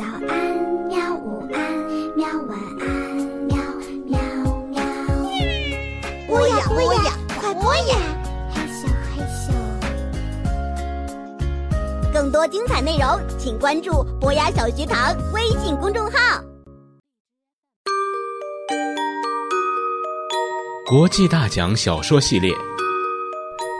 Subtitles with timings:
[0.00, 0.32] 早安，
[0.88, 1.14] 喵！
[1.14, 1.60] 午安，
[2.16, 2.26] 喵！
[2.48, 2.88] 晚安，
[3.44, 3.54] 喵
[4.06, 4.18] 喵
[4.70, 4.80] 喵。
[6.26, 7.98] 播呀播呀，快播呀！
[8.50, 9.52] 嘿咻嘿咻。
[12.14, 16.42] 更多精彩内容，请关注“博雅小学堂”微信公众号。
[20.88, 22.50] 国际大奖小说系列《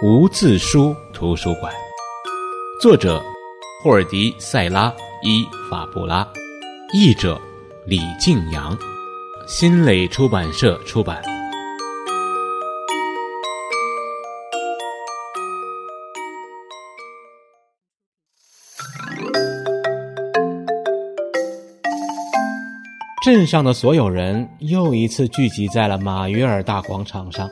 [0.04, 1.72] 无字书图书馆》，
[2.82, 3.24] 作者
[3.82, 4.90] 霍尔迪·塞拉·
[5.22, 6.26] 伊法布拉，
[6.94, 7.38] 译者
[7.86, 8.74] 李静阳，
[9.46, 11.22] 新蕾出版社出版。
[23.22, 27.46] 镇上的所有人又一次聚集在了马约尔大广场上，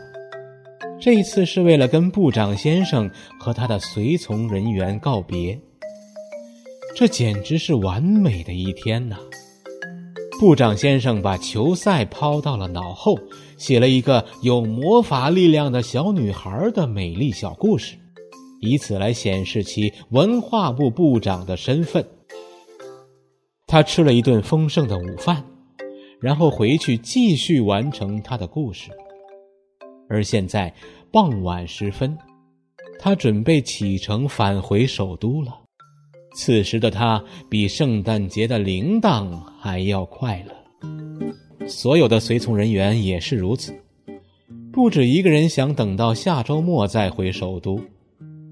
[0.98, 5.60] 这一次是为了跟部长先生和他的随从人员告别。
[6.98, 9.16] 这简直是完美的一天呐！
[10.40, 13.16] 部长先生把球赛抛到了脑后，
[13.56, 17.96] 写了一个有魔法力量的小女孩的美丽小故事，
[18.60, 22.04] 以此来显示其文化部部长的身份。
[23.68, 25.44] 他吃了一顿丰盛的午饭。
[26.20, 28.90] 然后回去继续完成他的故事。
[30.08, 30.74] 而现在
[31.12, 32.18] 傍晚时分，
[32.98, 35.67] 他准备启程返回首都了。
[36.38, 41.66] 此时的他比圣诞节的铃铛还要快乐。
[41.66, 43.74] 所有的随从人员也是如此，
[44.72, 47.82] 不止一个人想等到下周末再回首都。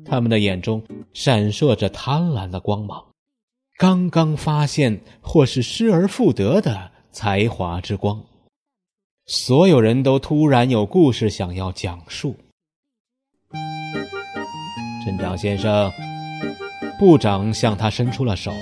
[0.04, 0.82] 他们的眼中
[1.14, 3.00] 闪烁着贪婪的光芒，
[3.78, 6.90] 刚刚发现或是失而复得的。
[7.12, 8.22] 才华之光，
[9.26, 12.36] 所有人都突然有故事想要讲述。
[15.06, 15.90] 镇长先生，
[16.98, 18.52] 部长向他伸出了手。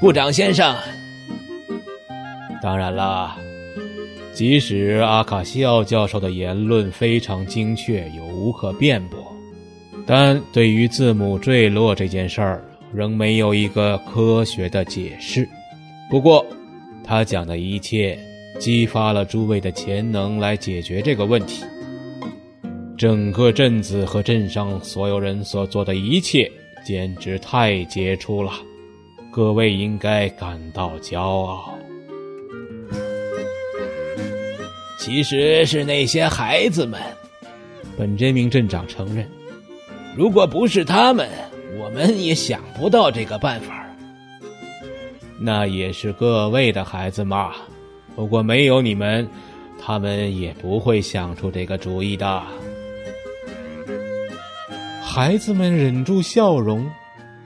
[0.00, 0.74] 部长先生，
[2.62, 3.36] 当然啦，
[4.32, 9.18] 即使阿卡西奥教授的言论非常精确，有无可辩驳，
[10.06, 15.48] 但对于字母坠落这件事儿，仍没有一个科学的解释。
[16.10, 16.44] 不过。
[17.02, 18.16] 他讲的一切
[18.60, 21.64] 激发了诸位的潜能来解决这个问题。
[22.96, 26.48] 整个镇子和镇上所有人所做的一切
[26.84, 28.52] 简直太杰出了，
[29.30, 31.74] 各位应该感到骄傲。
[34.98, 37.00] 其实是那些孩子们，
[37.96, 39.26] 本这名镇长承认，
[40.16, 41.28] 如果不是他们，
[41.78, 43.86] 我们也想不到这个办法。
[45.38, 47.52] 那也是各位的孩子嘛，
[48.14, 49.26] 不过没有你们，
[49.80, 52.42] 他们也不会想出这个主意的。
[55.12, 56.88] 孩子们忍住笑容，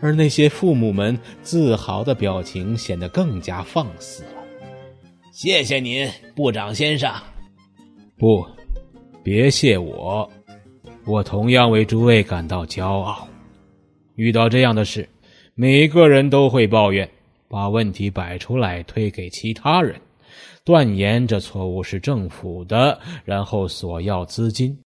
[0.03, 4.45] 而那些父母们自豪的表情显得更加放肆了。
[5.33, 7.11] 谢谢您，部长先生。
[8.19, 8.47] 不，
[9.23, 10.31] 别谢我，
[11.07, 13.27] 我同样为诸位感到骄傲。
[14.17, 15.09] 遇到这样的事，
[15.55, 17.09] 每个人都会抱怨。
[17.49, 19.99] 把问题摆出来推给其他人，
[20.67, 24.77] 断言这错误是政府的，然后索要资金，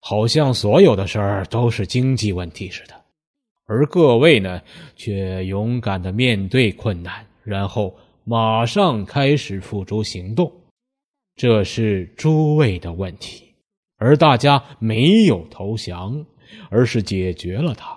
[0.00, 2.94] 好像所有的事儿都是经济问题似的。
[3.66, 4.60] 而各位呢，
[4.96, 10.50] 却勇敢的面对困难，然后马上开始付诸行动。
[11.36, 13.54] 这是诸位的问题，
[13.96, 16.26] 而大家没有投降，
[16.68, 17.96] 而是解决了它，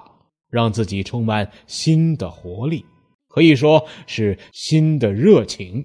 [0.50, 2.86] 让自己充满新的活力。
[3.28, 5.84] 可以说是新的热情，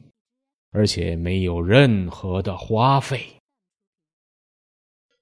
[0.71, 3.21] 而且没有任何的花费。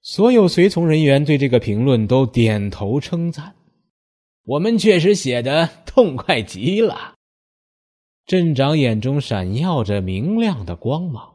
[0.09, 3.53] 所有随从人员对这个评论都点头称赞。
[4.45, 7.15] 我们确实写的痛快极了。
[8.25, 11.33] 镇长眼中闪耀着明亮的光芒。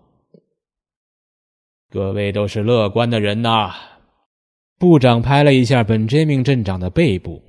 [1.91, 3.75] 各位都是乐观的人呐。
[4.78, 7.43] 部长拍了一下本杰明镇长的背部。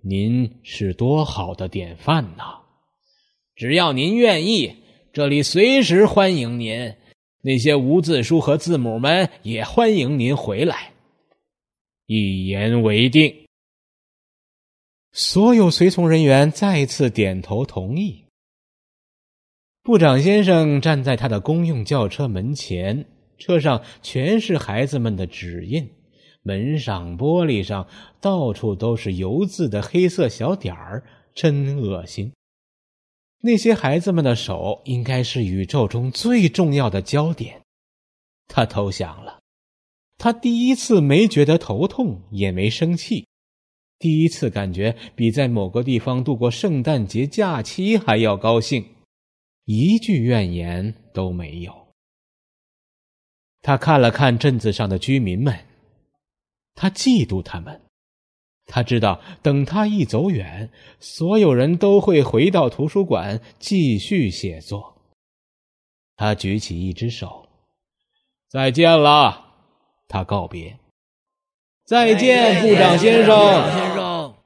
[0.00, 2.60] 您是多好的典范呐！
[3.56, 4.76] 只要您愿意，
[5.12, 6.94] 这里随时欢迎您。
[7.42, 10.92] 那些无字书和字母们也欢迎您回来。
[12.06, 13.46] 一言为定。
[15.12, 18.24] 所有随从人员再次点头同意。
[19.82, 23.06] 部长先生站在他的公用轿车门前，
[23.38, 25.90] 车上全是孩子们的指印。
[26.42, 27.86] 门上、玻璃上
[28.20, 31.02] 到处都是油渍的黑色小点儿，
[31.34, 32.32] 真恶心。
[33.40, 37.62] 那些孩子们的手应该是宇宙中最重要的焦点。
[38.48, 39.38] 他投降了。
[40.18, 43.26] 他第一次没觉得头痛，也没生气。
[43.98, 48.84] 第一次感觉比在某个地方度过圣诞节假期还要高兴，
[49.64, 51.88] 一句怨言都没有。
[53.62, 55.66] 他看了看镇子上的居民们，
[56.74, 57.80] 他嫉妒他们。
[58.72, 60.70] 他知道，等他一走远，
[61.00, 64.96] 所有人都会回到图书馆继续写作。
[66.14, 67.48] 他举起一只手，
[68.48, 69.44] 再见了。
[70.06, 70.78] 他告别。
[71.84, 74.36] 再见，部长先生。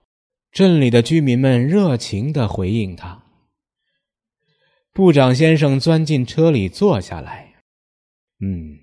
[0.50, 3.22] 镇里的居民们热情的回应他。
[4.92, 7.54] 部长先生钻进车里坐下来。
[8.40, 8.78] 嗯，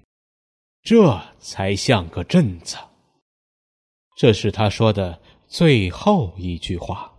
[0.84, 2.78] 这才像个镇子。
[4.18, 5.20] 这是他说的
[5.52, 7.12] 最后一句话。